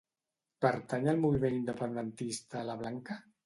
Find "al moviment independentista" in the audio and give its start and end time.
1.13-2.67